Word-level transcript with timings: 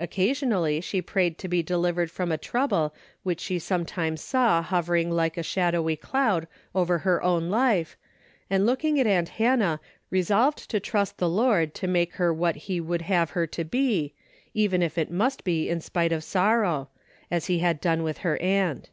Occasionally 0.00 0.80
she 0.80 1.00
prayed 1.00 1.38
to 1.38 1.46
be 1.46 1.62
delivered 1.62 2.10
from 2.10 2.32
a 2.32 2.36
trouble 2.36 2.92
which 3.22 3.38
she 3.38 3.60
sometimes 3.60 4.20
saw 4.20 4.60
hovering 4.60 5.08
like 5.08 5.36
a 5.36 5.44
shadowy 5.44 5.94
cloud 5.94 6.48
over 6.74 6.98
her 7.06 7.22
own 7.22 7.48
life, 7.48 7.96
and 8.50 8.66
looking 8.66 8.98
at 8.98 9.06
aunt 9.06 9.28
Hannah 9.28 9.78
resolved 10.10 10.68
to 10.70 10.80
trust 10.80 11.18
the 11.18 11.28
Lord 11.30 11.74
to 11.76 11.86
make 11.86 12.14
her 12.14 12.34
what 12.34 12.56
he 12.56 12.80
would 12.80 13.02
have 13.02 13.30
her 13.30 13.46
to 13.46 13.62
be, 13.64 14.14
even 14.52 14.82
if 14.82 14.98
it 14.98 15.02
A 15.02 15.04
DAILY 15.04 15.12
RATE:^ 15.12 15.16
315 15.16 15.18
must 15.18 15.44
be 15.44 15.70
in 15.72 15.80
spite 15.80 16.10
of 16.10 16.24
sorrow, 16.24 16.88
as 17.30 17.46
be 17.46 17.58
had 17.58 17.80
done 17.80 18.02
with 18.02 18.18
her 18.18 18.36
aunt. 18.42 18.90